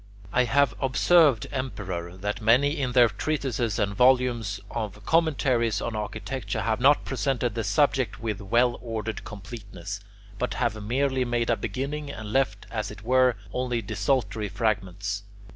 [0.33, 6.63] I have observed, Emperor, that many in their treatises and volumes of commentaries on architecture
[6.63, 9.99] have not presented the subject with well ordered completeness,
[10.39, 15.21] but have merely made a beginning and left, as it were, only desultory fragments.